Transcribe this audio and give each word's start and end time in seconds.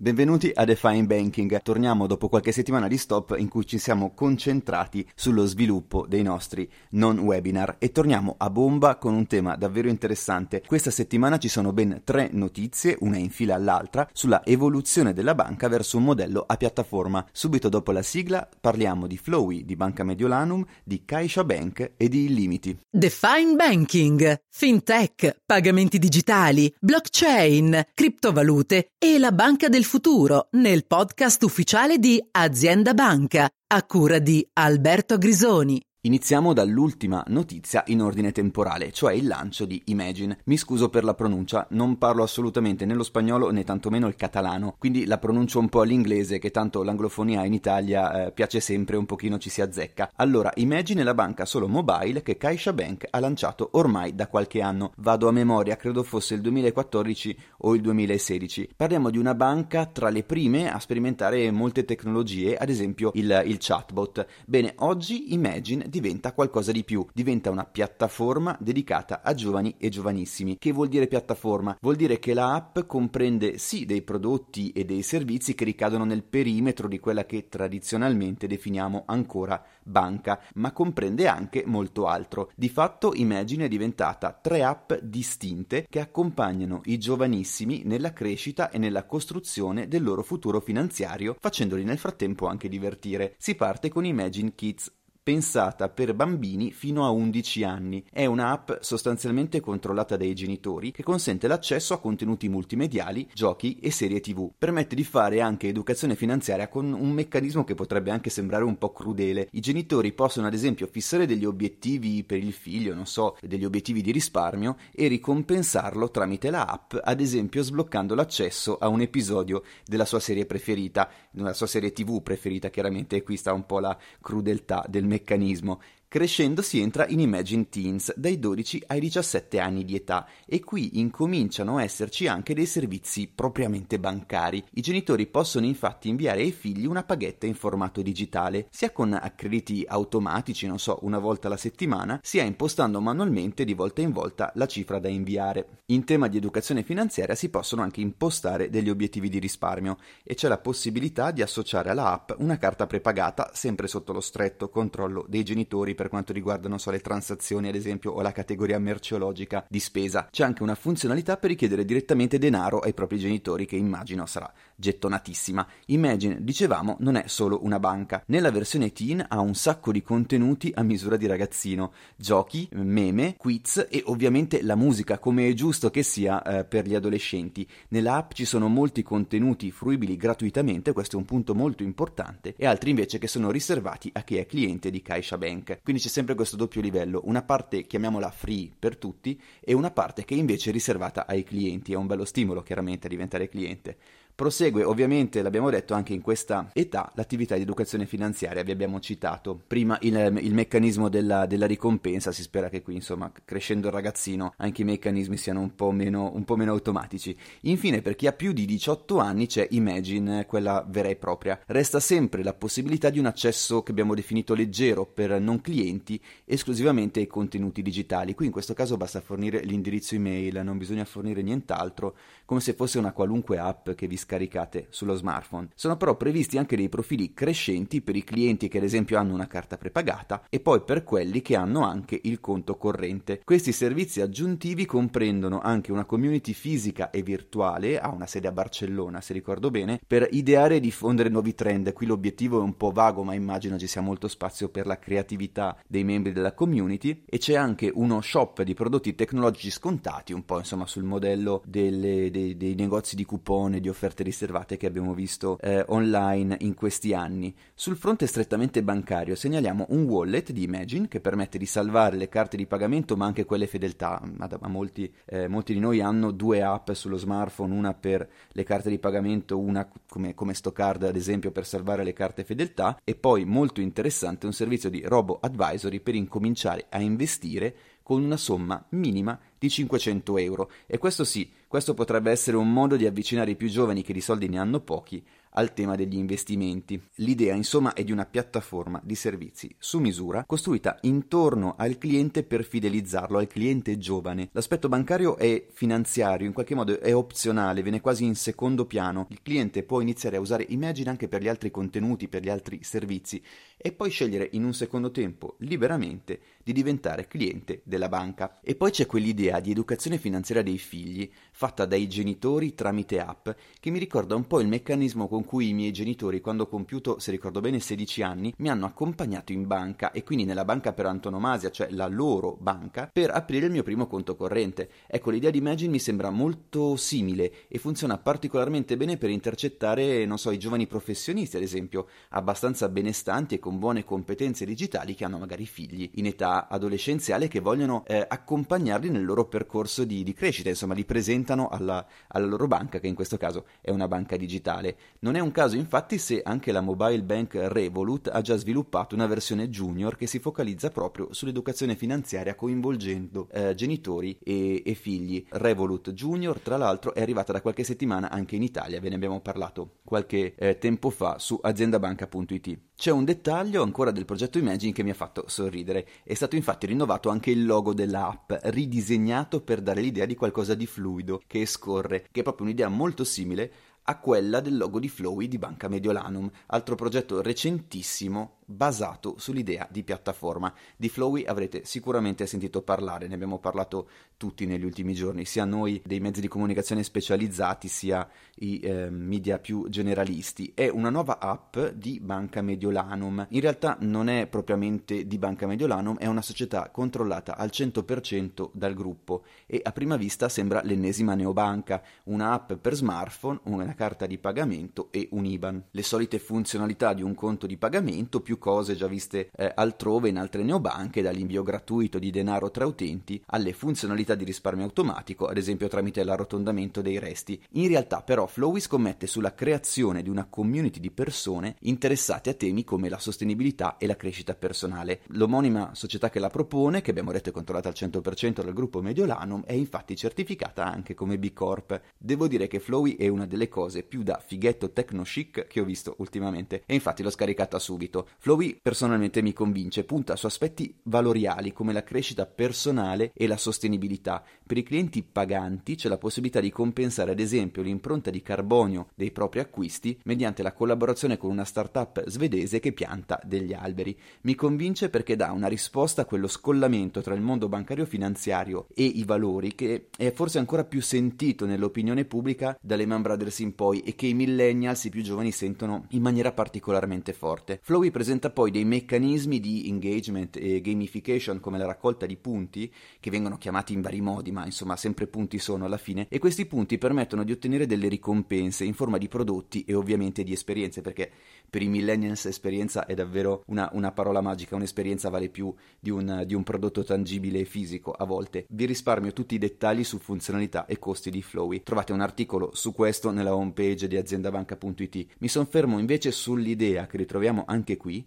Benvenuti 0.00 0.52
a 0.54 0.64
Define 0.64 1.06
Banking. 1.06 1.60
Torniamo 1.60 2.06
dopo 2.06 2.28
qualche 2.28 2.52
settimana 2.52 2.86
di 2.86 2.96
stop 2.96 3.34
in 3.36 3.48
cui 3.48 3.66
ci 3.66 3.78
siamo 3.78 4.14
concentrati 4.14 5.04
sullo 5.12 5.44
sviluppo 5.44 6.06
dei 6.06 6.22
nostri 6.22 6.70
non 6.90 7.18
webinar 7.18 7.78
e 7.80 7.90
torniamo 7.90 8.36
a 8.38 8.48
bomba 8.48 8.94
con 8.94 9.12
un 9.12 9.26
tema 9.26 9.56
davvero 9.56 9.88
interessante. 9.88 10.62
Questa 10.64 10.92
settimana 10.92 11.38
ci 11.38 11.48
sono 11.48 11.72
ben 11.72 12.02
tre 12.04 12.28
notizie, 12.30 12.96
una 13.00 13.16
in 13.16 13.30
fila 13.30 13.56
all'altra, 13.56 14.08
sulla 14.12 14.44
evoluzione 14.44 15.12
della 15.12 15.34
banca 15.34 15.66
verso 15.66 15.96
un 15.96 16.04
modello 16.04 16.44
a 16.46 16.56
piattaforma. 16.56 17.26
Subito 17.32 17.68
dopo 17.68 17.90
la 17.90 18.02
sigla 18.02 18.48
parliamo 18.60 19.08
di 19.08 19.16
Flowy, 19.16 19.64
di 19.64 19.74
Banca 19.74 20.04
Mediolanum, 20.04 20.64
di 20.84 21.02
Caixa 21.04 21.42
Bank 21.42 21.94
e 21.96 22.08
di 22.08 22.26
Illimiti. 22.26 22.78
Define 22.88 23.56
Banking, 23.56 24.42
FinTech, 24.48 25.40
pagamenti 25.44 25.98
digitali, 25.98 26.72
blockchain, 26.78 27.86
criptovalute 27.94 28.90
e 28.96 29.18
la 29.18 29.32
banca 29.32 29.68
del 29.68 29.86
futuro 29.88 30.48
nel 30.52 30.86
podcast 30.86 31.42
ufficiale 31.44 31.98
di 31.98 32.22
Azienda 32.30 32.92
Banca, 32.92 33.48
a 33.68 33.82
cura 33.84 34.18
di 34.18 34.46
Alberto 34.52 35.16
Grisoni. 35.16 35.82
Iniziamo 36.02 36.52
dall'ultima 36.52 37.24
notizia 37.26 37.82
in 37.88 38.00
ordine 38.02 38.30
temporale, 38.30 38.92
cioè 38.92 39.14
il 39.14 39.26
lancio 39.26 39.64
di 39.64 39.82
Imagine. 39.86 40.38
Mi 40.44 40.56
scuso 40.56 40.90
per 40.90 41.02
la 41.02 41.12
pronuncia, 41.12 41.66
non 41.70 41.98
parlo 41.98 42.22
assolutamente 42.22 42.86
né 42.86 42.94
lo 42.94 43.02
spagnolo 43.02 43.50
né 43.50 43.64
tantomeno 43.64 44.06
il 44.06 44.14
catalano, 44.14 44.76
quindi 44.78 45.06
la 45.06 45.18
pronuncio 45.18 45.58
un 45.58 45.68
po' 45.68 45.80
all'inglese 45.80 46.38
che 46.38 46.52
tanto 46.52 46.84
l'anglofonia 46.84 47.44
in 47.44 47.52
Italia 47.52 48.26
eh, 48.26 48.30
piace 48.30 48.60
sempre, 48.60 48.96
un 48.96 49.06
pochino 49.06 49.38
ci 49.38 49.50
si 49.50 49.60
azzecca. 49.60 50.12
Allora, 50.14 50.52
Imagine 50.54 51.00
è 51.00 51.04
la 51.04 51.14
banca 51.14 51.44
solo 51.44 51.66
mobile 51.66 52.22
che 52.22 52.36
Caixa 52.36 52.72
Bank 52.72 53.08
ha 53.10 53.18
lanciato 53.18 53.70
ormai 53.72 54.14
da 54.14 54.28
qualche 54.28 54.62
anno. 54.62 54.92
Vado 54.98 55.26
a 55.26 55.32
memoria, 55.32 55.74
credo 55.74 56.04
fosse 56.04 56.34
il 56.34 56.42
2014 56.42 57.38
o 57.62 57.74
il 57.74 57.80
2016. 57.80 58.70
Parliamo 58.76 59.10
di 59.10 59.18
una 59.18 59.34
banca 59.34 59.86
tra 59.86 60.10
le 60.10 60.22
prime 60.22 60.70
a 60.70 60.78
sperimentare 60.78 61.50
molte 61.50 61.84
tecnologie, 61.84 62.56
ad 62.56 62.68
esempio 62.68 63.10
il, 63.14 63.42
il 63.46 63.56
chatbot. 63.58 64.24
Bene, 64.46 64.74
oggi 64.76 65.32
Imagine 65.32 65.86
diventa 65.88 66.32
qualcosa 66.32 66.72
di 66.72 66.84
più, 66.84 67.06
diventa 67.12 67.50
una 67.50 67.64
piattaforma 67.64 68.56
dedicata 68.60 69.22
a 69.22 69.34
giovani 69.34 69.74
e 69.78 69.88
giovanissimi. 69.88 70.56
Che 70.58 70.72
vuol 70.72 70.88
dire 70.88 71.06
piattaforma? 71.06 71.76
Vuol 71.80 71.96
dire 71.96 72.18
che 72.18 72.34
la 72.34 72.54
app 72.54 72.80
comprende 72.80 73.58
sì 73.58 73.84
dei 73.84 74.02
prodotti 74.02 74.70
e 74.72 74.84
dei 74.84 75.02
servizi 75.02 75.54
che 75.54 75.64
ricadono 75.64 76.04
nel 76.04 76.24
perimetro 76.24 76.88
di 76.88 76.98
quella 76.98 77.24
che 77.24 77.48
tradizionalmente 77.48 78.46
definiamo 78.46 79.04
ancora 79.06 79.62
banca, 79.82 80.40
ma 80.54 80.72
comprende 80.72 81.26
anche 81.26 81.64
molto 81.66 82.06
altro. 82.06 82.50
Di 82.54 82.68
fatto 82.68 83.14
Imagine 83.14 83.64
è 83.64 83.68
diventata 83.68 84.38
tre 84.40 84.62
app 84.62 84.92
distinte 84.94 85.86
che 85.88 86.00
accompagnano 86.00 86.82
i 86.84 86.98
giovanissimi 86.98 87.82
nella 87.84 88.12
crescita 88.12 88.70
e 88.70 88.78
nella 88.78 89.06
costruzione 89.06 89.88
del 89.88 90.02
loro 90.02 90.22
futuro 90.22 90.60
finanziario, 90.60 91.36
facendoli 91.40 91.84
nel 91.84 91.98
frattempo 91.98 92.46
anche 92.46 92.68
divertire. 92.68 93.34
Si 93.38 93.54
parte 93.54 93.88
con 93.88 94.04
Imagine 94.04 94.54
Kids 94.54 94.92
pensata 95.28 95.90
per 95.90 96.14
bambini 96.14 96.72
fino 96.72 97.04
a 97.04 97.10
11 97.10 97.62
anni. 97.62 98.02
È 98.10 98.24
un'app 98.24 98.70
sostanzialmente 98.80 99.60
controllata 99.60 100.16
dai 100.16 100.34
genitori 100.34 100.90
che 100.90 101.02
consente 101.02 101.46
l'accesso 101.46 101.92
a 101.92 102.00
contenuti 102.00 102.48
multimediali, 102.48 103.28
giochi 103.34 103.78
e 103.78 103.90
serie 103.90 104.20
TV. 104.20 104.50
Permette 104.56 104.94
di 104.94 105.04
fare 105.04 105.42
anche 105.42 105.68
educazione 105.68 106.16
finanziaria 106.16 106.68
con 106.68 106.94
un 106.94 107.10
meccanismo 107.10 107.62
che 107.62 107.74
potrebbe 107.74 108.10
anche 108.10 108.30
sembrare 108.30 108.64
un 108.64 108.78
po' 108.78 108.90
crudele. 108.90 109.48
I 109.50 109.60
genitori 109.60 110.14
possono 110.14 110.46
ad 110.46 110.54
esempio 110.54 110.86
fissare 110.86 111.26
degli 111.26 111.44
obiettivi 111.44 112.24
per 112.24 112.38
il 112.38 112.54
figlio, 112.54 112.94
non 112.94 113.04
so, 113.04 113.36
degli 113.42 113.66
obiettivi 113.66 114.00
di 114.00 114.12
risparmio 114.12 114.76
e 114.94 115.08
ricompensarlo 115.08 116.10
tramite 116.10 116.48
la 116.48 116.64
app, 116.64 116.94
ad 117.02 117.20
esempio 117.20 117.62
sbloccando 117.62 118.14
l'accesso 118.14 118.78
a 118.78 118.88
un 118.88 119.02
episodio 119.02 119.62
della 119.84 120.06
sua 120.06 120.20
serie 120.20 120.46
preferita, 120.46 121.10
della 121.30 121.52
sua 121.52 121.66
serie 121.66 121.92
TV 121.92 122.22
preferita, 122.22 122.70
chiaramente 122.70 123.16
e 123.16 123.22
qui 123.22 123.36
sta 123.36 123.52
un 123.52 123.66
po' 123.66 123.78
la 123.78 123.94
crudeltà 124.22 124.86
del 124.88 125.02
meccanismo 125.02 125.16
meccanismo 125.18 125.80
Crescendo 126.10 126.62
si 126.62 126.80
entra 126.80 127.06
in 127.06 127.20
Imagine 127.20 127.68
Teens 127.68 128.14
dai 128.16 128.38
12 128.38 128.84
ai 128.86 128.98
17 128.98 129.60
anni 129.60 129.84
di 129.84 129.94
età 129.94 130.26
e 130.46 130.60
qui 130.60 130.98
incominciano 131.00 131.76
a 131.76 131.82
esserci 131.82 132.26
anche 132.26 132.54
dei 132.54 132.64
servizi 132.64 133.28
propriamente 133.28 134.00
bancari. 134.00 134.64
I 134.72 134.80
genitori 134.80 135.26
possono 135.26 135.66
infatti 135.66 136.08
inviare 136.08 136.40
ai 136.40 136.52
figli 136.52 136.86
una 136.86 137.04
paghetta 137.04 137.44
in 137.44 137.52
formato 137.52 138.00
digitale, 138.00 138.68
sia 138.70 138.90
con 138.90 139.12
accrediti 139.12 139.84
automatici, 139.86 140.66
non 140.66 140.78
so, 140.78 140.98
una 141.02 141.18
volta 141.18 141.48
alla 141.48 141.58
settimana, 141.58 142.18
sia 142.22 142.42
impostando 142.42 143.02
manualmente 143.02 143.66
di 143.66 143.74
volta 143.74 144.00
in 144.00 144.12
volta 144.12 144.50
la 144.54 144.66
cifra 144.66 144.98
da 144.98 145.08
inviare. 145.08 145.82
In 145.88 146.04
tema 146.04 146.28
di 146.28 146.38
educazione 146.38 146.84
finanziaria 146.84 147.34
si 147.34 147.50
possono 147.50 147.82
anche 147.82 148.00
impostare 148.00 148.70
degli 148.70 148.88
obiettivi 148.88 149.28
di 149.28 149.38
risparmio 149.38 149.98
e 150.24 150.34
c'è 150.34 150.48
la 150.48 150.56
possibilità 150.56 151.32
di 151.32 151.42
associare 151.42 151.90
alla 151.90 152.12
app 152.12 152.30
una 152.38 152.56
carta 152.56 152.86
prepagata 152.86 153.50
sempre 153.52 153.88
sotto 153.88 154.14
lo 154.14 154.22
stretto 154.22 154.70
controllo 154.70 155.26
dei 155.28 155.44
genitori 155.44 155.96
per 155.98 156.08
quanto 156.08 156.32
riguarda, 156.32 156.68
non 156.68 156.78
so, 156.78 156.92
le 156.92 157.00
transazioni 157.00 157.66
ad 157.66 157.74
esempio 157.74 158.12
o 158.12 158.22
la 158.22 158.30
categoria 158.30 158.78
merceologica 158.78 159.66
di 159.68 159.80
spesa. 159.80 160.28
C'è 160.30 160.44
anche 160.44 160.62
una 160.62 160.76
funzionalità 160.76 161.36
per 161.36 161.50
richiedere 161.50 161.84
direttamente 161.84 162.38
denaro 162.38 162.78
ai 162.78 162.94
propri 162.94 163.18
genitori 163.18 163.66
che 163.66 163.74
immagino 163.74 164.24
sarà 164.26 164.48
gettonatissima. 164.78 165.66
Imagine, 165.86 166.38
dicevamo, 166.40 166.96
non 167.00 167.16
è 167.16 167.24
solo 167.26 167.64
una 167.64 167.80
banca. 167.80 168.22
Nella 168.26 168.52
versione 168.52 168.92
teen 168.92 169.24
ha 169.28 169.40
un 169.40 169.54
sacco 169.54 169.90
di 169.90 170.02
contenuti 170.02 170.70
a 170.74 170.82
misura 170.82 171.16
di 171.16 171.26
ragazzino, 171.26 171.92
giochi, 172.16 172.68
meme, 172.72 173.34
quiz 173.36 173.88
e 173.90 174.02
ovviamente 174.06 174.62
la 174.62 174.76
musica, 174.76 175.18
come 175.18 175.48
è 175.48 175.52
giusto 175.52 175.90
che 175.90 176.04
sia 176.04 176.42
eh, 176.42 176.64
per 176.64 176.86
gli 176.86 176.94
adolescenti. 176.94 177.68
Nella 177.88 178.16
app 178.16 178.32
ci 178.32 178.44
sono 178.44 178.68
molti 178.68 179.02
contenuti 179.02 179.70
fruibili 179.72 180.16
gratuitamente, 180.16 180.92
questo 180.92 181.16
è 181.16 181.18
un 181.18 181.24
punto 181.24 181.54
molto 181.54 181.82
importante, 181.82 182.54
e 182.56 182.66
altri 182.66 182.90
invece 182.90 183.18
che 183.18 183.26
sono 183.26 183.50
riservati 183.50 184.10
a 184.14 184.22
chi 184.22 184.36
è 184.36 184.46
cliente 184.46 184.90
di 184.90 185.02
Caixa 185.02 185.36
Bank. 185.36 185.80
Quindi 185.82 186.00
c'è 186.00 186.08
sempre 186.08 186.34
questo 186.34 186.56
doppio 186.56 186.80
livello, 186.80 187.22
una 187.24 187.42
parte 187.42 187.86
chiamiamola 187.86 188.30
free 188.30 188.70
per 188.78 188.96
tutti 188.96 189.40
e 189.60 189.72
una 189.72 189.90
parte 189.90 190.24
che 190.24 190.34
invece 190.34 190.70
è 190.70 190.72
riservata 190.72 191.26
ai 191.26 191.42
clienti, 191.42 191.92
è 191.92 191.96
un 191.96 192.06
bello 192.06 192.24
stimolo 192.24 192.62
chiaramente 192.62 193.06
a 193.06 193.10
diventare 193.10 193.48
cliente. 193.48 193.96
Prosegue 194.38 194.84
ovviamente, 194.84 195.42
l'abbiamo 195.42 195.68
detto, 195.68 195.94
anche 195.94 196.12
in 196.12 196.20
questa 196.20 196.70
età 196.72 197.10
l'attività 197.16 197.56
di 197.56 197.62
educazione 197.62 198.06
finanziaria, 198.06 198.62
vi 198.62 198.70
abbiamo 198.70 199.00
citato 199.00 199.60
prima 199.66 199.98
il, 200.02 200.38
il 200.40 200.54
meccanismo 200.54 201.08
della, 201.08 201.44
della, 201.46 201.66
ricompensa, 201.66 202.30
si 202.30 202.42
spera 202.42 202.68
che 202.68 202.80
qui 202.80 202.94
insomma 202.94 203.32
crescendo 203.44 203.88
il 203.88 203.94
ragazzino 203.94 204.54
anche 204.58 204.82
i 204.82 204.84
meccanismi 204.84 205.36
siano 205.36 205.58
un 205.58 205.74
po, 205.74 205.90
meno, 205.90 206.30
un 206.32 206.44
po' 206.44 206.54
meno 206.54 206.70
automatici. 206.70 207.36
Infine 207.62 208.00
per 208.00 208.14
chi 208.14 208.28
ha 208.28 208.32
più 208.32 208.52
di 208.52 208.64
18 208.64 209.18
anni 209.18 209.48
c'è 209.48 209.66
Imagine, 209.70 210.46
quella 210.46 210.86
vera 210.88 211.08
e 211.08 211.16
propria. 211.16 211.58
Resta 211.66 211.98
sempre 211.98 212.44
la 212.44 212.54
possibilità 212.54 213.10
di 213.10 213.18
un 213.18 213.26
accesso 213.26 213.82
che 213.82 213.90
abbiamo 213.90 214.14
definito 214.14 214.54
leggero 214.54 215.04
per 215.04 215.40
non 215.40 215.60
clienti 215.60 216.22
esclusivamente 216.44 217.18
ai 217.18 217.26
contenuti 217.26 217.82
digitali. 217.82 218.36
Qui 218.36 218.46
in 218.46 218.52
questo 218.52 218.72
caso 218.72 218.96
basta 218.96 219.20
fornire 219.20 219.58
l'indirizzo 219.64 220.14
email, 220.14 220.60
non 220.62 220.78
bisogna 220.78 221.04
fornire 221.04 221.42
nient'altro, 221.42 222.14
come 222.44 222.60
se 222.60 222.74
fosse 222.74 223.00
una 223.00 223.10
qualunque 223.10 223.58
app 223.58 223.90
che 223.90 224.06
vi 224.06 224.16
scaricate 224.28 224.88
sullo 224.90 225.14
smartphone. 225.14 225.68
Sono 225.74 225.96
però 225.96 226.14
previsti 226.16 226.58
anche 226.58 226.76
dei 226.76 226.90
profili 226.90 227.32
crescenti 227.32 228.02
per 228.02 228.14
i 228.14 228.24
clienti 228.24 228.68
che 228.68 228.76
ad 228.76 228.84
esempio 228.84 229.18
hanno 229.18 229.32
una 229.32 229.46
carta 229.46 229.78
prepagata 229.78 230.44
e 230.50 230.60
poi 230.60 230.82
per 230.82 231.02
quelli 231.02 231.40
che 231.40 231.56
hanno 231.56 231.82
anche 231.82 232.20
il 232.22 232.38
conto 232.40 232.76
corrente. 232.76 233.40
Questi 233.42 233.72
servizi 233.72 234.20
aggiuntivi 234.20 234.84
comprendono 234.84 235.60
anche 235.60 235.92
una 235.92 236.04
community 236.04 236.52
fisica 236.52 237.08
e 237.08 237.22
virtuale, 237.22 237.98
ha 237.98 238.10
una 238.10 238.26
sede 238.26 238.48
a 238.48 238.52
Barcellona 238.52 239.22
se 239.22 239.32
ricordo 239.32 239.70
bene, 239.70 239.98
per 240.06 240.28
ideare 240.30 240.76
e 240.76 240.80
diffondere 240.80 241.30
nuovi 241.30 241.54
trend. 241.54 241.92
Qui 241.94 242.06
l'obiettivo 242.06 242.58
è 242.58 242.62
un 242.62 242.76
po' 242.76 242.90
vago 242.90 243.24
ma 243.24 243.32
immagino 243.32 243.78
ci 243.78 243.86
sia 243.86 244.02
molto 244.02 244.28
spazio 244.28 244.68
per 244.68 244.86
la 244.86 244.98
creatività 244.98 245.78
dei 245.86 246.04
membri 246.04 246.32
della 246.32 246.52
community 246.52 247.22
e 247.24 247.38
c'è 247.38 247.54
anche 247.54 247.90
uno 247.94 248.20
shop 248.20 248.62
di 248.62 248.74
prodotti 248.74 249.14
tecnologici 249.14 249.70
scontati, 249.70 250.34
un 250.34 250.44
po' 250.44 250.58
insomma 250.58 250.86
sul 250.86 251.04
modello 251.04 251.62
delle, 251.64 252.30
dei, 252.30 252.56
dei 252.56 252.74
negozi 252.74 253.16
di 253.16 253.24
coupon 253.24 253.78
di 253.78 253.88
offerte 253.88 254.17
offerte 254.18 254.22
riservate 254.22 254.76
che 254.76 254.86
abbiamo 254.86 255.14
visto 255.14 255.58
eh, 255.60 255.84
online 255.88 256.56
in 256.60 256.74
questi 256.74 257.14
anni. 257.14 257.54
Sul 257.74 257.96
fronte 257.96 258.26
strettamente 258.26 258.82
bancario 258.82 259.34
segnaliamo 259.34 259.86
un 259.90 260.04
wallet 260.04 260.50
di 260.52 260.62
Imagine 260.64 261.08
che 261.08 261.20
permette 261.20 261.58
di 261.58 261.66
salvare 261.66 262.16
le 262.16 262.28
carte 262.28 262.56
di 262.56 262.66
pagamento 262.66 263.16
ma 263.16 263.26
anche 263.26 263.44
quelle 263.44 263.66
fedeltà. 263.66 264.20
Ma 264.36 264.48
molti, 264.68 265.12
eh, 265.26 265.48
molti, 265.48 265.72
di 265.72 265.80
noi 265.80 266.00
hanno 266.00 266.30
due 266.30 266.62
app 266.62 266.90
sullo 266.92 267.16
smartphone, 267.16 267.74
una 267.74 267.94
per 267.94 268.28
le 268.48 268.64
carte 268.64 268.90
di 268.90 268.98
pagamento, 268.98 269.58
una 269.58 269.88
come, 270.08 270.34
come 270.34 270.54
Stockcard 270.54 271.04
ad 271.04 271.16
esempio 271.16 271.50
per 271.50 271.66
salvare 271.66 272.04
le 272.04 272.12
carte 272.12 272.44
fedeltà 272.44 272.98
e 273.04 273.14
poi 273.14 273.44
molto 273.44 273.80
interessante 273.80 274.46
un 274.46 274.52
servizio 274.52 274.90
di 274.90 275.02
robo 275.04 275.38
advisory 275.40 276.00
per 276.00 276.14
incominciare 276.14 276.86
a 276.88 277.00
investire 277.00 277.74
con 278.02 278.22
una 278.22 278.38
somma 278.38 278.82
minima 278.90 279.38
di 279.58 279.68
500 279.68 280.38
euro. 280.38 280.70
E 280.86 280.96
questo 280.96 281.24
sì, 281.24 281.50
questo 281.68 281.92
potrebbe 281.92 282.30
essere 282.30 282.56
un 282.56 282.72
modo 282.72 282.96
di 282.96 283.06
avvicinare 283.06 283.50
i 283.50 283.56
più 283.56 283.68
giovani 283.68 284.02
che 284.02 284.14
di 284.14 284.22
soldi 284.22 284.48
ne 284.48 284.58
hanno 284.58 284.80
pochi 284.80 285.22
al 285.52 285.74
tema 285.74 285.96
degli 285.96 286.16
investimenti. 286.16 287.00
L'idea 287.16 287.54
insomma 287.54 287.92
è 287.92 288.04
di 288.04 288.12
una 288.12 288.26
piattaforma 288.26 289.00
di 289.04 289.14
servizi 289.14 289.74
su 289.78 289.98
misura 289.98 290.44
costruita 290.46 290.98
intorno 291.02 291.74
al 291.76 291.98
cliente 291.98 292.42
per 292.42 292.64
fidelizzarlo, 292.64 293.38
al 293.38 293.46
cliente 293.46 293.98
giovane. 293.98 294.48
L'aspetto 294.52 294.88
bancario 294.88 295.36
è 295.36 295.66
finanziario, 295.70 296.46
in 296.46 296.52
qualche 296.52 296.74
modo 296.74 296.98
è 297.00 297.14
opzionale, 297.14 297.82
viene 297.82 298.00
quasi 298.00 298.24
in 298.24 298.34
secondo 298.34 298.86
piano. 298.86 299.26
Il 299.30 299.42
cliente 299.42 299.82
può 299.82 300.00
iniziare 300.00 300.36
a 300.36 300.40
usare 300.40 300.66
Imagine 300.68 301.10
anche 301.10 301.28
per 301.28 301.42
gli 301.42 301.48
altri 301.48 301.70
contenuti, 301.70 302.28
per 302.28 302.42
gli 302.42 302.48
altri 302.48 302.80
servizi 302.82 303.42
e 303.76 303.92
poi 303.92 304.10
scegliere 304.10 304.48
in 304.52 304.64
un 304.64 304.74
secondo 304.74 305.10
tempo 305.10 305.56
liberamente 305.58 306.40
di 306.62 306.72
diventare 306.72 307.26
cliente 307.26 307.80
della 307.84 308.08
banca. 308.08 308.60
E 308.62 308.74
poi 308.74 308.90
c'è 308.90 309.06
quell'idea 309.06 309.60
di 309.60 309.70
educazione 309.70 310.18
finanziaria 310.18 310.64
dei 310.64 310.78
figli 310.78 311.30
fatta 311.58 311.86
dai 311.86 312.06
genitori 312.06 312.72
tramite 312.72 313.18
app 313.18 313.48
che 313.80 313.90
mi 313.90 313.98
ricorda 313.98 314.36
un 314.36 314.46
po' 314.46 314.60
il 314.60 314.68
meccanismo 314.68 315.26
con 315.26 315.44
cui 315.44 315.70
i 315.70 315.74
miei 315.74 315.90
genitori 315.90 316.40
quando 316.40 316.62
ho 316.62 316.66
compiuto, 316.68 317.18
se 317.18 317.32
ricordo 317.32 317.60
bene, 317.60 317.80
16 317.80 318.22
anni 318.22 318.54
mi 318.58 318.68
hanno 318.68 318.86
accompagnato 318.86 319.50
in 319.50 319.66
banca 319.66 320.12
e 320.12 320.22
quindi 320.22 320.44
nella 320.44 320.64
banca 320.64 320.92
per 320.92 321.06
antonomasia, 321.06 321.72
cioè 321.72 321.90
la 321.90 322.06
loro 322.06 322.56
banca, 322.60 323.10
per 323.12 323.30
aprire 323.30 323.66
il 323.66 323.72
mio 323.72 323.82
primo 323.82 324.06
conto 324.06 324.36
corrente. 324.36 324.88
Ecco, 325.08 325.30
l'idea 325.30 325.50
di 325.50 325.58
Imagine 325.58 325.90
mi 325.90 325.98
sembra 325.98 326.30
molto 326.30 326.94
simile 326.94 327.52
e 327.66 327.78
funziona 327.78 328.18
particolarmente 328.18 328.96
bene 328.96 329.16
per 329.16 329.30
intercettare, 329.30 330.24
non 330.26 330.38
so, 330.38 330.52
i 330.52 330.60
giovani 330.60 330.86
professionisti, 330.86 331.56
ad 331.56 331.62
esempio, 331.62 332.06
abbastanza 332.28 332.88
benestanti 332.88 333.56
e 333.56 333.58
con 333.58 333.80
buone 333.80 334.04
competenze 334.04 334.64
digitali 334.64 335.16
che 335.16 335.24
hanno 335.24 335.38
magari 335.38 335.66
figli 335.66 336.08
in 336.14 336.26
età 336.26 336.68
adolescenziale 336.68 337.48
che 337.48 337.58
vogliono 337.58 338.04
eh, 338.06 338.24
accompagnarli 338.28 339.10
nel 339.10 339.24
loro 339.24 339.48
percorso 339.48 340.04
di, 340.04 340.22
di 340.22 340.32
crescita, 340.32 340.68
insomma, 340.68 340.94
li 340.94 341.04
presentano 341.04 341.47
presentano 341.48 341.68
alla, 341.68 342.06
alla, 342.28 342.46
loro 342.46 342.66
banca, 342.66 342.98
che 343.00 343.06
in 343.06 343.14
questo 343.14 343.36
caso 343.36 343.66
è 343.80 343.90
una 343.90 344.08
banca 344.08 344.36
digitale. 344.36 344.96
Non 345.20 345.34
è 345.34 345.40
un 345.40 345.50
caso 345.50 345.76
infatti 345.76 346.18
se 346.18 346.42
anche 346.44 346.72
la 346.72 346.80
mobile 346.80 347.22
bank 347.22 347.54
Revolut 347.54 348.28
ha 348.32 348.40
già 348.42 348.56
sviluppato 348.56 349.14
una 349.14 349.26
versione 349.26 349.68
junior 349.68 350.16
che 350.16 350.26
si 350.26 350.38
focalizza 350.38 350.90
proprio 350.90 351.32
sull'educazione 351.32 351.96
finanziaria 351.96 352.54
coinvolgendo 352.54 353.48
eh, 353.50 353.74
genitori 353.74 354.38
e, 354.42 354.82
e, 354.84 354.94
figli. 354.94 355.44
Revolut 355.50 356.12
Junior, 356.12 356.58
tra 356.60 356.76
l'altro, 356.76 357.14
è 357.14 357.22
arrivata 357.22 357.52
da 357.52 357.62
qualche 357.62 357.84
settimana 357.84 358.30
anche 358.30 358.56
in 358.56 358.62
Italia, 358.62 359.00
ve 359.00 359.08
ne 359.08 359.14
abbiamo 359.14 359.40
parlato 359.40 359.98
qualche 360.04 360.54
eh, 360.56 360.78
tempo 360.78 361.10
fa 361.10 361.38
su 361.38 361.58
aziendabanca.it. 361.60 362.78
C'è 362.98 363.12
un 363.12 363.24
dettaglio 363.24 363.82
ancora 363.82 364.10
del 364.10 364.24
progetto 364.24 364.58
Imagine 364.58 364.92
che 364.92 365.04
mi 365.04 365.10
ha 365.10 365.14
fatto 365.14 365.44
sorridere. 365.46 366.06
È 366.24 366.34
stato 366.34 366.56
infatti 366.56 366.86
rinnovato 366.86 367.28
anche 367.28 367.50
il 367.50 367.64
logo 367.64 367.94
dell'app, 367.94 368.52
ridisegnato 368.64 369.60
per 369.60 369.80
dare 369.80 370.00
l'idea 370.00 370.26
di 370.26 370.34
qualcosa 370.34 370.74
di 370.74 370.84
fluido 370.84 371.37
che 371.46 371.66
scorre, 371.66 372.28
che 372.30 372.40
è 372.40 372.42
proprio 372.42 372.66
un'idea 372.66 372.88
molto 372.88 373.24
simile 373.24 373.72
a 374.04 374.18
quella 374.18 374.60
del 374.60 374.76
logo 374.76 374.98
di 374.98 375.08
Flowy 375.08 375.48
di 375.48 375.58
Banca 375.58 375.88
Mediolanum, 375.88 376.50
altro 376.66 376.94
progetto 376.94 377.42
recentissimo 377.42 378.57
basato 378.70 379.36
sull'idea 379.38 379.88
di 379.90 380.02
piattaforma. 380.02 380.72
Di 380.96 381.08
Flowy 381.08 381.44
avrete 381.44 381.84
sicuramente 381.84 382.46
sentito 382.46 382.82
parlare, 382.82 383.26
ne 383.26 383.34
abbiamo 383.34 383.58
parlato 383.58 384.08
tutti 384.36 384.66
negli 384.66 384.84
ultimi 384.84 385.14
giorni, 385.14 385.46
sia 385.46 385.64
noi 385.64 386.02
dei 386.04 386.20
mezzi 386.20 386.42
di 386.42 386.48
comunicazione 386.48 387.02
specializzati, 387.02 387.88
sia 387.88 388.28
i 388.56 388.78
eh, 388.80 389.08
media 389.08 389.58
più 389.58 389.88
generalisti. 389.88 390.72
È 390.74 390.88
una 390.88 391.08
nuova 391.08 391.38
app 391.38 391.78
di 391.94 392.20
Banca 392.20 392.60
Mediolanum. 392.60 393.46
In 393.48 393.60
realtà 393.60 393.96
non 394.00 394.28
è 394.28 394.46
propriamente 394.46 395.26
di 395.26 395.38
Banca 395.38 395.66
Mediolanum, 395.66 396.18
è 396.18 396.26
una 396.26 396.42
società 396.42 396.90
controllata 396.90 397.56
al 397.56 397.70
100% 397.72 398.70
dal 398.72 398.94
gruppo 398.94 399.44
e 399.66 399.80
a 399.82 399.92
prima 399.92 400.16
vista 400.16 400.48
sembra 400.48 400.82
l'ennesima 400.82 401.34
neobanca, 401.34 402.02
una 402.24 402.52
app 402.52 402.74
per 402.74 402.94
smartphone, 402.94 403.60
una 403.64 403.94
carta 403.94 404.26
di 404.26 404.36
pagamento 404.36 405.08
e 405.10 405.28
un 405.32 405.46
IBAN. 405.46 405.84
Le 405.90 406.02
solite 406.02 406.38
funzionalità 406.38 407.14
di 407.14 407.22
un 407.22 407.34
conto 407.34 407.66
di 407.66 407.78
pagamento, 407.78 408.40
più 408.40 408.57
cose 408.58 408.96
già 408.96 409.06
viste 409.06 409.50
eh, 409.56 409.72
altrove 409.74 410.28
in 410.28 410.38
altre 410.38 410.62
neobanche, 410.62 411.22
dall'invio 411.22 411.62
gratuito 411.62 412.18
di 412.18 412.30
denaro 412.30 412.70
tra 412.70 412.86
utenti 412.86 413.42
alle 413.46 413.72
funzionalità 413.72 414.34
di 414.34 414.44
risparmio 414.44 414.84
automatico, 414.84 415.46
ad 415.46 415.56
esempio 415.56 415.88
tramite 415.88 416.24
l'arrotondamento 416.24 417.00
dei 417.00 417.18
resti. 417.18 417.60
In 417.72 417.88
realtà 417.88 418.22
però 418.22 418.46
Flowy 418.46 418.80
scomette 418.80 419.26
sulla 419.26 419.54
creazione 419.54 420.22
di 420.22 420.28
una 420.28 420.46
community 420.48 421.00
di 421.00 421.10
persone 421.10 421.76
interessate 421.80 422.50
a 422.50 422.54
temi 422.54 422.84
come 422.84 423.08
la 423.08 423.18
sostenibilità 423.18 423.96
e 423.98 424.06
la 424.06 424.16
crescita 424.16 424.54
personale. 424.54 425.20
L'omonima 425.28 425.90
società 425.94 426.30
che 426.30 426.38
la 426.38 426.50
propone, 426.50 427.00
che 427.00 427.10
abbiamo 427.10 427.32
detto 427.32 427.50
è 427.50 427.52
controllata 427.52 427.88
al 427.88 427.94
100% 427.96 428.62
dal 428.62 428.72
gruppo 428.72 429.02
Mediolanum, 429.02 429.64
è 429.64 429.72
infatti 429.72 430.16
certificata 430.16 430.84
anche 430.84 431.14
come 431.14 431.38
B 431.38 431.52
Corp. 431.52 432.00
Devo 432.16 432.48
dire 432.48 432.66
che 432.66 432.80
Flowy 432.80 433.16
è 433.16 433.28
una 433.28 433.46
delle 433.46 433.68
cose 433.68 434.02
più 434.02 434.22
da 434.22 434.42
fighetto 434.44 434.92
techno 434.92 435.22
chic 435.22 435.66
che 435.66 435.80
ho 435.80 435.84
visto 435.84 436.14
ultimamente 436.18 436.82
e 436.86 436.94
infatti 436.94 437.22
l'ho 437.22 437.30
scaricata 437.30 437.78
subito. 437.78 438.28
Flowy 438.48 438.78
personalmente 438.80 439.42
mi 439.42 439.52
convince, 439.52 440.04
punta 440.04 440.34
su 440.34 440.46
aspetti 440.46 440.96
valoriali 441.02 441.74
come 441.74 441.92
la 441.92 442.02
crescita 442.02 442.46
personale 442.46 443.30
e 443.34 443.46
la 443.46 443.58
sostenibilità. 443.58 444.42
Per 444.66 444.78
i 444.78 444.82
clienti 444.82 445.22
paganti 445.22 445.96
c'è 445.96 446.08
la 446.08 446.16
possibilità 446.16 446.58
di 446.58 446.70
compensare 446.70 447.32
ad 447.32 447.40
esempio 447.40 447.82
l'impronta 447.82 448.30
di 448.30 448.40
carbonio 448.40 449.08
dei 449.14 449.32
propri 449.32 449.60
acquisti 449.60 450.18
mediante 450.24 450.62
la 450.62 450.72
collaborazione 450.72 451.36
con 451.36 451.50
una 451.50 451.66
startup 451.66 452.26
svedese 452.26 452.80
che 452.80 452.92
pianta 452.92 453.38
degli 453.44 453.74
alberi. 453.74 454.18
Mi 454.42 454.54
convince 454.54 455.10
perché 455.10 455.36
dà 455.36 455.52
una 455.52 455.68
risposta 455.68 456.22
a 456.22 456.24
quello 456.24 456.48
scollamento 456.48 457.20
tra 457.20 457.34
il 457.34 457.42
mondo 457.42 457.68
bancario 457.68 458.06
finanziario 458.06 458.86
e 458.94 459.04
i 459.04 459.24
valori 459.24 459.74
che 459.74 460.06
è 460.16 460.32
forse 460.32 460.58
ancora 460.58 460.84
più 460.84 461.02
sentito 461.02 461.66
nell'opinione 461.66 462.24
pubblica 462.24 462.78
dalle 462.80 463.04
Man 463.04 463.20
Brothers 463.20 463.58
in 463.58 463.74
poi 463.74 464.00
e 464.00 464.14
che 464.14 464.24
i 464.24 464.32
millennials, 464.32 465.04
i 465.04 465.10
più 465.10 465.20
giovani, 465.20 465.52
sentono 465.52 466.06
in 466.12 466.22
maniera 466.22 466.52
particolarmente 466.52 467.34
forte. 467.34 467.80
Flowy 467.82 468.10
presenta 468.10 468.36
poi 468.38 468.70
dei 468.70 468.84
meccanismi 468.84 469.58
di 469.60 469.88
engagement 469.88 470.56
e 470.56 470.80
gamification 470.80 471.60
come 471.60 471.78
la 471.78 471.86
raccolta 471.86 472.26
di 472.26 472.36
punti, 472.36 472.92
che 473.18 473.30
vengono 473.30 473.58
chiamati 473.58 473.92
in 473.92 474.00
vari 474.00 474.20
modi, 474.20 474.52
ma 474.52 474.64
insomma 474.64 474.96
sempre 474.96 475.26
punti 475.26 475.58
sono 475.58 475.84
alla 475.84 475.98
fine, 475.98 476.26
e 476.30 476.38
questi 476.38 476.66
punti 476.66 476.96
permettono 476.96 477.44
di 477.44 477.52
ottenere 477.52 477.86
delle 477.86 478.08
ricompense 478.08 478.84
in 478.84 478.94
forma 478.94 479.18
di 479.18 479.28
prodotti 479.28 479.84
e 479.84 479.94
ovviamente 479.94 480.44
di 480.44 480.52
esperienze, 480.52 481.00
perché 481.00 481.30
per 481.68 481.82
i 481.82 481.88
millennials 481.88 482.46
esperienza 482.46 483.04
è 483.06 483.14
davvero 483.14 483.62
una, 483.66 483.90
una 483.92 484.12
parola 484.12 484.40
magica, 484.40 484.76
un'esperienza 484.76 485.28
vale 485.28 485.48
più 485.48 485.74
di 485.98 486.10
un, 486.10 486.44
di 486.46 486.54
un, 486.54 486.62
prodotto 486.62 487.04
tangibile 487.04 487.60
e 487.60 487.64
fisico 487.64 488.12
a 488.12 488.24
volte. 488.24 488.66
Vi 488.68 488.86
risparmio 488.86 489.32
tutti 489.32 489.54
i 489.54 489.58
dettagli 489.58 490.04
su 490.04 490.18
funzionalità 490.18 490.86
e 490.86 490.98
costi 490.98 491.30
di 491.30 491.42
Flowy. 491.42 491.82
Trovate 491.82 492.12
un 492.12 492.20
articolo 492.20 492.70
su 492.74 492.92
questo 492.92 493.30
nella 493.30 493.54
homepage 493.54 494.08
di 494.08 494.16
aziendabanca.it. 494.16 495.26
Mi 495.38 495.48
soffermo 495.48 495.98
invece 495.98 496.30
sull'idea 496.30 497.06
che 497.06 497.16
ritroviamo 497.16 497.64
anche 497.66 497.96
qui 497.96 498.26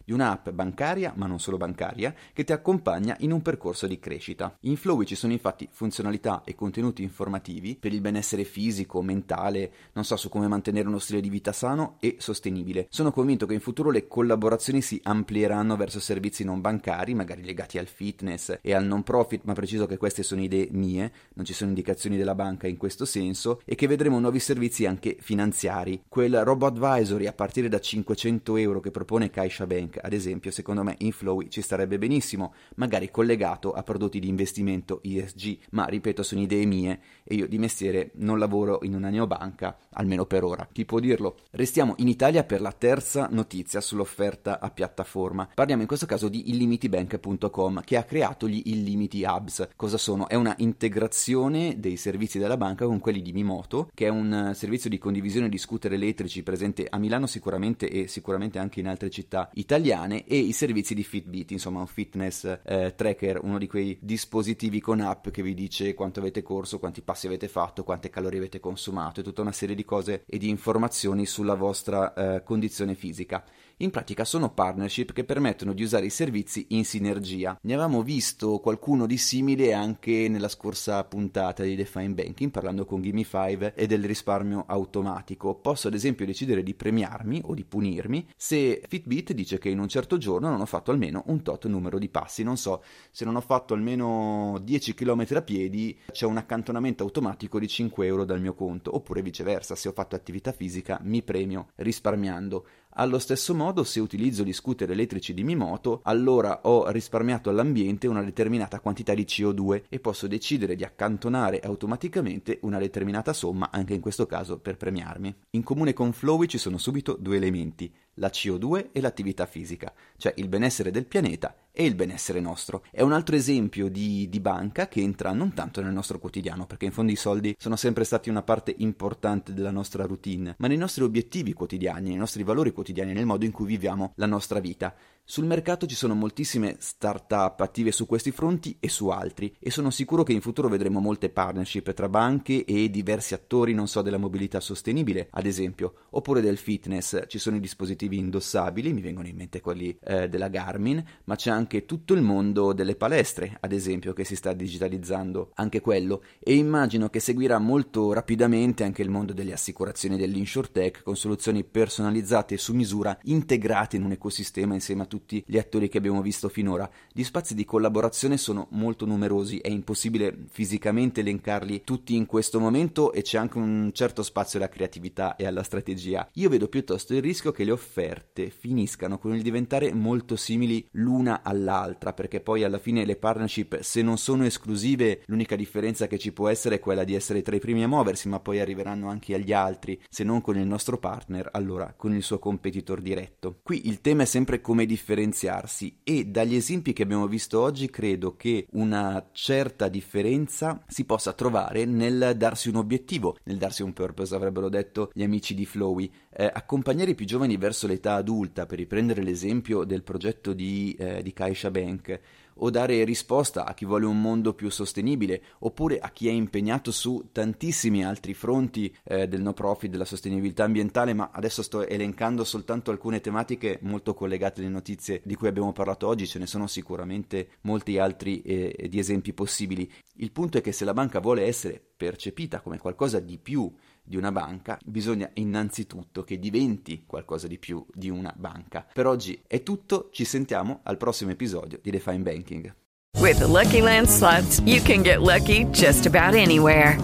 di 0.03 0.13
un'app 0.13 0.49
bancaria, 0.49 1.13
ma 1.15 1.27
non 1.27 1.39
solo 1.39 1.57
bancaria, 1.57 2.13
che 2.33 2.43
ti 2.43 2.51
accompagna 2.51 3.15
in 3.19 3.31
un 3.31 3.41
percorso 3.41 3.87
di 3.87 3.99
crescita. 3.99 4.57
In 4.61 4.77
Flowy 4.77 5.05
ci 5.05 5.15
sono 5.15 5.33
infatti 5.33 5.67
funzionalità 5.71 6.41
e 6.43 6.55
contenuti 6.55 7.03
informativi 7.03 7.75
per 7.75 7.93
il 7.93 8.01
benessere 8.01 8.43
fisico, 8.43 9.01
mentale, 9.01 9.71
non 9.93 10.03
so 10.03 10.15
su 10.15 10.29
come 10.29 10.47
mantenere 10.47 10.87
uno 10.87 10.99
stile 10.99 11.21
di 11.21 11.29
vita 11.29 11.51
sano 11.51 11.97
e 11.99 12.15
sostenibile. 12.19 12.87
Sono 12.89 13.11
convinto 13.11 13.45
che 13.45 13.53
in 13.53 13.59
futuro 13.59 13.89
le 13.89 14.07
collaborazioni 14.07 14.81
si 14.81 14.99
amplieranno 15.03 15.75
verso 15.75 15.99
servizi 15.99 16.43
non 16.43 16.61
bancari, 16.61 17.13
magari 17.13 17.43
legati 17.43 17.77
al 17.77 17.87
fitness 17.87 18.59
e 18.61 18.73
al 18.73 18.85
non 18.85 19.03
profit, 19.03 19.43
ma 19.43 19.53
preciso 19.53 19.85
che 19.85 19.97
queste 19.97 20.23
sono 20.23 20.41
idee 20.41 20.67
mie, 20.71 21.11
non 21.33 21.45
ci 21.45 21.53
sono 21.53 21.69
indicazioni 21.69 22.17
della 22.17 22.35
banca 22.35 22.67
in 22.67 22.77
questo 22.77 23.05
senso, 23.05 23.61
e 23.65 23.75
che 23.75 23.87
vedremo 23.87 24.19
nuovi 24.19 24.39
servizi 24.39 24.85
anche 24.85 25.17
finanziari. 25.19 26.03
Quel 26.07 26.43
robo 26.43 26.65
advisory 26.65 27.27
a 27.27 27.33
partire 27.33 27.69
da 27.69 27.79
500 27.79 28.57
euro 28.57 28.79
che 28.79 28.91
propone 28.91 29.29
CaixaBank 29.29 29.90
Bank, 29.91 29.99
ad 30.01 30.13
esempio, 30.13 30.49
secondo 30.51 30.83
me 30.83 30.95
in 30.99 31.11
Flowy 31.11 31.49
ci 31.49 31.61
starebbe 31.61 31.97
benissimo, 31.97 32.53
magari 32.75 33.11
collegato 33.11 33.73
a 33.73 33.83
prodotti 33.83 34.19
di 34.19 34.29
investimento 34.29 35.01
ESG, 35.03 35.57
ma 35.71 35.85
ripeto, 35.85 36.23
sono 36.23 36.41
idee 36.41 36.65
mie 36.65 36.99
e 37.23 37.35
io 37.35 37.47
di 37.47 37.57
mestiere 37.57 38.11
non 38.15 38.39
lavoro 38.39 38.79
in 38.83 38.95
una 38.95 39.09
neobanca, 39.09 39.77
almeno 39.91 40.25
per 40.25 40.43
ora. 40.43 40.67
Chi 40.71 40.85
può 40.85 40.99
dirlo? 40.99 41.37
Restiamo 41.51 41.95
in 41.97 42.07
Italia 42.07 42.43
per 42.43 42.61
la 42.61 42.71
terza 42.71 43.27
notizia 43.29 43.81
sull'offerta 43.81 44.59
a 44.59 44.71
piattaforma. 44.71 45.49
Parliamo 45.53 45.81
in 45.81 45.87
questo 45.87 46.05
caso 46.05 46.29
di 46.29 46.49
illimitibank.com 46.51 47.81
che 47.83 47.97
ha 47.97 48.03
creato 48.03 48.47
gli 48.47 48.61
Illimiti 48.65 49.23
Hubs. 49.23 49.69
Cosa 49.75 49.97
sono? 49.97 50.29
È 50.29 50.35
una 50.35 50.55
integrazione 50.59 51.79
dei 51.79 51.97
servizi 51.97 52.39
della 52.39 52.57
banca 52.57 52.85
con 52.85 52.99
quelli 52.99 53.21
di 53.21 53.33
Mimoto, 53.33 53.89
che 53.93 54.05
è 54.05 54.09
un 54.09 54.51
servizio 54.55 54.89
di 54.89 54.97
condivisione 54.97 55.49
di 55.49 55.57
scooter 55.57 55.93
elettrici 55.93 56.43
presente 56.43 56.87
a 56.89 56.97
Milano 56.97 57.27
sicuramente 57.27 57.89
e 57.89 58.07
sicuramente 58.07 58.59
anche 58.59 58.79
in 58.79 58.87
altre 58.87 59.09
città 59.09 59.49
italiane 59.53 59.80
italiane 59.81 60.25
e 60.25 60.37
i 60.37 60.51
servizi 60.53 60.93
di 60.93 61.03
Fitbit, 61.03 61.51
insomma 61.51 61.79
un 61.79 61.87
fitness 61.87 62.59
eh, 62.63 62.93
tracker, 62.95 63.39
uno 63.43 63.57
di 63.57 63.67
quei 63.67 63.97
dispositivi 63.99 64.79
con 64.79 65.01
app 65.01 65.29
che 65.29 65.41
vi 65.41 65.55
dice 65.55 65.95
quanto 65.95 66.19
avete 66.19 66.43
corso, 66.43 66.79
quanti 66.79 67.01
passi 67.01 67.25
avete 67.25 67.47
fatto, 67.47 67.83
quante 67.83 68.09
calorie 68.09 68.39
avete 68.39 68.59
consumato 68.59 69.19
e 69.19 69.23
tutta 69.23 69.41
una 69.41 69.51
serie 69.51 69.75
di 69.75 69.83
cose 69.83 70.23
e 70.27 70.37
di 70.37 70.49
informazioni 70.49 71.25
sulla 71.25 71.55
vostra 71.55 72.13
eh, 72.13 72.43
condizione 72.43 72.93
fisica. 72.93 73.43
In 73.81 73.89
pratica 73.89 74.25
sono 74.25 74.53
partnership 74.53 75.11
che 75.11 75.23
permettono 75.23 75.73
di 75.73 75.81
usare 75.81 76.05
i 76.05 76.11
servizi 76.11 76.67
in 76.69 76.85
sinergia. 76.85 77.57
Ne 77.63 77.73
avevamo 77.73 78.03
visto 78.03 78.59
qualcuno 78.59 79.07
di 79.07 79.17
simile 79.17 79.73
anche 79.73 80.27
nella 80.29 80.49
scorsa 80.49 81.03
puntata 81.03 81.63
di 81.63 81.75
Define 81.75 82.13
Banking 82.13 82.51
parlando 82.51 82.85
con 82.85 83.01
Gimme5 83.01 83.73
e 83.73 83.87
del 83.87 84.05
risparmio 84.05 84.65
automatico. 84.67 85.55
Posso 85.55 85.87
ad 85.87 85.95
esempio 85.95 86.27
decidere 86.27 86.61
di 86.61 86.75
premiarmi 86.75 87.41
o 87.45 87.55
di 87.55 87.65
punirmi 87.65 88.27
se 88.37 88.83
Fitbit 88.87 89.33
dice 89.33 89.57
che 89.57 89.69
in 89.69 89.79
un 89.79 89.87
certo 89.87 90.19
giorno 90.19 90.51
non 90.51 90.61
ho 90.61 90.67
fatto 90.67 90.91
almeno 90.91 91.23
un 91.27 91.41
tot 91.41 91.65
numero 91.65 91.97
di 91.97 92.09
passi. 92.09 92.43
Non 92.43 92.57
so, 92.57 92.83
se 93.09 93.25
non 93.25 93.35
ho 93.35 93.41
fatto 93.41 93.73
almeno 93.73 94.59
10 94.61 94.93
km 94.93 95.25
a 95.31 95.41
piedi 95.41 95.97
c'è 96.11 96.27
un 96.27 96.37
accantonamento 96.37 97.01
automatico 97.01 97.57
di 97.57 97.67
5 97.67 98.05
euro 98.05 98.25
dal 98.25 98.41
mio 98.41 98.53
conto, 98.53 98.95
oppure 98.95 99.23
viceversa, 99.23 99.73
se 99.73 99.87
ho 99.87 99.91
fatto 99.91 100.15
attività 100.15 100.51
fisica 100.51 100.99
mi 101.01 101.23
premio 101.23 101.69
risparmiando. 101.77 102.63
Allo 102.95 103.19
stesso 103.19 103.55
modo, 103.55 103.85
se 103.85 104.01
utilizzo 104.01 104.43
gli 104.43 104.51
scooter 104.51 104.91
elettrici 104.91 105.33
di 105.33 105.45
Mimoto, 105.45 106.01
allora 106.03 106.61
ho 106.63 106.89
risparmiato 106.89 107.49
all'ambiente 107.49 108.05
una 108.05 108.21
determinata 108.21 108.81
quantità 108.81 109.13
di 109.13 109.23
CO2 109.23 109.83
e 109.87 109.99
posso 110.01 110.27
decidere 110.27 110.75
di 110.75 110.83
accantonare 110.83 111.61
automaticamente 111.61 112.59
una 112.63 112.79
determinata 112.79 113.31
somma, 113.31 113.69
anche 113.71 113.93
in 113.93 114.01
questo 114.01 114.25
caso 114.25 114.59
per 114.59 114.75
premiarmi. 114.75 115.33
In 115.51 115.63
comune 115.63 115.93
con 115.93 116.11
Flowy 116.11 116.47
ci 116.47 116.57
sono 116.57 116.77
subito 116.77 117.15
due 117.17 117.37
elementi, 117.37 117.89
la 118.15 118.27
CO2 118.27 118.89
e 118.91 119.01
l'attività 119.01 119.45
fisica, 119.45 119.93
cioè 120.17 120.33
il 120.37 120.47
benessere 120.47 120.91
del 120.91 121.05
pianeta 121.05 121.55
e 121.71 121.85
il 121.85 121.95
benessere 121.95 122.39
nostro. 122.39 122.83
È 122.91 123.01
un 123.01 123.13
altro 123.13 123.35
esempio 123.35 123.89
di, 123.89 124.27
di, 124.29 124.39
banca 124.39 124.87
che 124.87 125.01
entra 125.01 125.31
non 125.31 125.53
tanto 125.53 125.81
nel 125.81 125.93
nostro 125.93 126.19
quotidiano, 126.19 126.65
perché 126.65 126.85
in 126.85 126.91
fondo 126.91 127.11
i 127.11 127.15
soldi 127.15 127.55
sono 127.57 127.75
sempre 127.75 128.03
stati 128.03 128.29
una 128.29 128.43
parte 128.43 128.73
importante 128.79 129.53
della 129.53 129.71
nostra 129.71 130.05
routine, 130.05 130.55
ma 130.57 130.67
nei 130.67 130.77
nostri 130.77 131.03
obiettivi 131.03 131.53
quotidiani, 131.53 132.09
nei 132.09 132.17
nostri 132.17 132.43
valori 132.43 132.71
quotidiani, 132.71 133.13
nel 133.13 133.25
modo 133.25 133.45
in 133.45 133.51
cui 133.51 133.65
viviamo 133.65 134.13
la 134.15 134.25
nostra 134.25 134.59
vita. 134.59 134.93
Sul 135.31 135.45
mercato 135.45 135.85
ci 135.85 135.95
sono 135.95 136.13
moltissime 136.13 136.75
start-up 136.77 137.61
attive 137.61 137.93
su 137.93 138.05
questi 138.05 138.31
fronti 138.31 138.75
e 138.81 138.89
su 138.89 139.07
altri 139.07 139.55
e 139.59 139.71
sono 139.71 139.89
sicuro 139.89 140.23
che 140.23 140.33
in 140.33 140.41
futuro 140.41 140.67
vedremo 140.67 140.99
molte 140.99 141.29
partnership 141.29 141.93
tra 141.93 142.09
banche 142.09 142.65
e 142.65 142.89
diversi 142.89 143.33
attori, 143.33 143.73
non 143.73 143.87
so, 143.87 144.01
della 144.01 144.17
mobilità 144.17 144.59
sostenibile, 144.59 145.29
ad 145.31 145.45
esempio, 145.45 145.93
oppure 146.09 146.41
del 146.41 146.57
fitness. 146.57 147.27
Ci 147.27 147.37
sono 147.37 147.55
i 147.55 147.61
dispositivi 147.61 148.17
indossabili, 148.17 148.91
mi 148.91 148.99
vengono 148.99 149.29
in 149.29 149.37
mente 149.37 149.61
quelli 149.61 149.97
eh, 150.03 150.27
della 150.27 150.49
Garmin, 150.49 151.01
ma 151.23 151.37
c'è 151.37 151.49
anche 151.49 151.85
tutto 151.85 152.13
il 152.13 152.21
mondo 152.21 152.73
delle 152.73 152.97
palestre, 152.97 153.55
ad 153.61 153.71
esempio, 153.71 154.11
che 154.11 154.25
si 154.25 154.35
sta 154.35 154.51
digitalizzando, 154.51 155.51
anche 155.53 155.79
quello, 155.79 156.23
e 156.39 156.55
immagino 156.55 157.07
che 157.07 157.21
seguirà 157.21 157.57
molto 157.57 158.11
rapidamente 158.11 158.83
anche 158.83 159.01
il 159.01 159.09
mondo 159.09 159.31
delle 159.31 159.53
assicurazioni 159.53 160.17
dell'insurtech 160.17 161.03
con 161.03 161.15
soluzioni 161.15 161.63
personalizzate 161.63 162.55
e 162.55 162.57
su 162.57 162.73
misura 162.73 163.17
integrate 163.23 163.95
in 163.95 164.03
un 164.03 164.11
ecosistema 164.11 164.73
insieme 164.73 165.03
a 165.03 165.05
tutti 165.05 165.19
gli 165.27 165.57
attori 165.57 165.87
che 165.87 165.97
abbiamo 165.97 166.21
visto 166.21 166.49
finora. 166.49 166.89
Gli 167.11 167.23
spazi 167.23 167.55
di 167.55 167.65
collaborazione 167.65 168.37
sono 168.37 168.67
molto 168.71 169.05
numerosi, 169.05 169.57
è 169.59 169.69
impossibile 169.69 170.45
fisicamente 170.49 171.21
elencarli 171.21 171.83
tutti 171.83 172.15
in 172.15 172.25
questo 172.25 172.59
momento 172.59 173.11
e 173.11 173.21
c'è 173.21 173.37
anche 173.37 173.57
un 173.57 173.91
certo 173.93 174.23
spazio 174.23 174.59
alla 174.59 174.69
creatività 174.69 175.35
e 175.35 175.45
alla 175.45 175.63
strategia. 175.63 176.29
Io 176.33 176.49
vedo 176.49 176.67
piuttosto 176.67 177.13
il 177.13 177.21
rischio 177.21 177.51
che 177.51 177.63
le 177.63 177.71
offerte 177.71 178.49
finiscano 178.49 179.17
con 179.17 179.35
il 179.35 179.41
diventare 179.41 179.93
molto 179.93 180.35
simili 180.35 180.87
l'una 180.91 181.41
all'altra, 181.43 182.13
perché 182.13 182.39
poi 182.41 182.63
alla 182.63 182.79
fine 182.79 183.05
le 183.05 183.15
partnership, 183.15 183.81
se 183.81 184.01
non 184.01 184.17
sono 184.17 184.45
esclusive, 184.45 185.23
l'unica 185.25 185.55
differenza 185.55 186.07
che 186.07 186.17
ci 186.17 186.31
può 186.31 186.47
essere 186.47 186.75
è 186.75 186.79
quella 186.79 187.03
di 187.03 187.15
essere 187.15 187.41
tra 187.41 187.55
i 187.55 187.59
primi 187.59 187.83
a 187.83 187.87
muoversi, 187.87 188.27
ma 188.27 188.39
poi 188.39 188.59
arriveranno 188.59 189.09
anche 189.09 189.33
agli 189.33 189.53
altri, 189.53 189.99
se 190.09 190.23
non 190.23 190.41
con 190.41 190.57
il 190.57 190.67
nostro 190.67 190.97
partner, 190.97 191.49
allora 191.51 191.93
con 191.95 192.13
il 192.13 192.23
suo 192.23 192.39
competitor 192.39 193.01
diretto. 193.01 193.59
Qui 193.61 193.87
il 193.87 194.01
tema 194.01 194.23
è 194.23 194.25
sempre 194.25 194.61
come 194.61 194.85
differenziarsi 195.11 195.97
e 196.03 196.25
dagli 196.25 196.55
esempi 196.55 196.93
che 196.93 197.03
abbiamo 197.03 197.27
visto 197.27 197.59
oggi 197.59 197.89
credo 197.89 198.35
che 198.37 198.67
una 198.71 199.27
certa 199.33 199.89
differenza 199.89 200.83
si 200.87 201.03
possa 201.03 201.33
trovare 201.33 201.83
nel 201.85 202.35
darsi 202.37 202.69
un 202.69 202.77
obiettivo, 202.77 203.37
nel 203.43 203.57
darsi 203.57 203.83
un 203.83 203.91
purpose, 203.91 204.33
avrebbero 204.33 204.69
detto 204.69 205.11
gli 205.13 205.23
amici 205.23 205.53
di 205.53 205.65
Flowy, 205.65 206.09
eh, 206.33 206.49
accompagnare 206.51 207.11
i 207.11 207.15
più 207.15 207.25
giovani 207.25 207.57
verso 207.57 207.87
l'età 207.87 208.13
adulta, 208.15 208.65
per 208.65 208.77
riprendere 208.77 209.21
l'esempio 209.21 209.83
del 209.83 210.03
progetto 210.03 210.53
di, 210.53 210.95
eh, 210.97 211.21
di 211.21 211.33
Caixa 211.33 211.69
Bank, 211.69 212.19
o 212.55 212.69
dare 212.69 213.03
risposta 213.03 213.65
a 213.65 213.73
chi 213.73 213.85
vuole 213.85 214.05
un 214.05 214.21
mondo 214.21 214.53
più 214.53 214.69
sostenibile, 214.69 215.41
oppure 215.59 215.99
a 215.99 216.09
chi 216.09 216.27
è 216.27 216.31
impegnato 216.31 216.91
su 216.91 217.29
tantissimi 217.31 218.03
altri 218.03 218.33
fronti 218.33 218.93
eh, 219.03 219.27
del 219.27 219.41
no 219.41 219.53
profit, 219.53 219.89
della 219.89 220.05
sostenibilità 220.05 220.63
ambientale, 220.63 221.13
ma 221.13 221.31
adesso 221.33 221.61
sto 221.61 221.85
elencando 221.87 222.43
soltanto 222.43 222.91
alcune 222.91 223.21
tematiche 223.21 223.79
molto 223.81 224.13
collegate 224.13 224.61
alle 224.61 224.69
notizie 224.69 225.21
di 225.23 225.35
cui 225.35 225.47
abbiamo 225.47 225.71
parlato 225.71 226.07
oggi, 226.07 226.27
ce 226.27 226.39
ne 226.39 226.47
sono 226.47 226.67
sicuramente 226.67 227.49
molti 227.61 227.97
altri 227.97 228.41
eh, 228.41 228.87
di 228.89 228.99
esempi 228.99 229.33
possibili. 229.33 229.91
Il 230.15 230.31
punto 230.31 230.57
è 230.57 230.61
che 230.61 230.71
se 230.71 230.85
la 230.85 230.93
banca 230.93 231.19
vuole 231.19 231.43
essere 231.43 231.81
percepita 231.97 232.61
come 232.61 232.77
qualcosa 232.77 233.19
di 233.19 233.37
più 233.37 233.71
di 234.03 234.17
una 234.17 234.31
banca, 234.31 234.77
bisogna 234.83 235.29
innanzitutto 235.35 236.23
che 236.23 236.39
diventi 236.39 237.03
qualcosa 237.05 237.47
di 237.47 237.57
più 237.57 237.85
di 237.93 238.09
una 238.09 238.33
banca. 238.35 238.85
Per 238.93 239.07
oggi 239.07 239.41
è 239.47 239.63
tutto, 239.63 240.09
ci 240.11 240.25
sentiamo 240.25 240.79
al 240.83 240.97
prossimo 240.97 241.31
episodio 241.31 241.79
di 241.81 241.91
Define 241.91 242.19
Banking. 242.19 242.73
With 243.19 243.37
the 243.39 243.47
Lucky 243.47 243.81
Land 243.81 244.07
slots, 244.07 244.59
you 244.65 244.81
can 244.81 245.03
get 245.03 245.21
lucky 245.21 245.65
just 245.71 246.05
about 246.05 246.33
anywhere. 246.33 246.97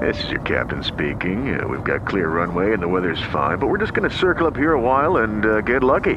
This 0.00 0.22
is 0.24 0.30
your 0.30 0.40
captain 0.40 0.82
speaking. 0.82 1.58
Uh, 1.58 1.68
we've 1.68 1.84
got 1.84 2.06
clear 2.06 2.28
runway 2.28 2.72
and 2.72 2.82
the 2.82 2.88
weather's 2.88 3.22
fine, 3.30 3.58
but 3.58 3.68
we're 3.68 3.78
just 3.78 3.94
going 3.94 4.08
to 4.08 4.14
circle 4.14 4.46
up 4.46 4.56
here 4.56 4.72
a 4.72 4.80
while 4.80 5.18
and 5.18 5.44
uh, 5.46 5.60
get 5.60 5.82
lucky. 5.84 6.16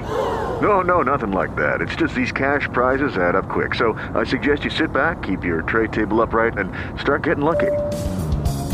No, 0.61 0.81
no, 0.81 1.03
nothing 1.03 1.31
like 1.31 1.55
that. 1.55 1.81
It's 1.81 1.95
just 1.95 2.15
these 2.15 2.31
cash 2.31 2.67
prizes 2.73 3.17
add 3.17 3.35
up 3.35 3.47
quick. 3.47 3.75
So 3.75 3.93
I 4.15 4.23
suggest 4.23 4.63
you 4.63 4.71
sit 4.71 4.91
back, 4.91 5.21
keep 5.21 5.43
your 5.43 5.61
tray 5.61 5.87
table 5.87 6.21
upright, 6.21 6.57
and 6.57 6.71
start 6.99 7.23
getting 7.23 7.43
lucky. 7.43 7.71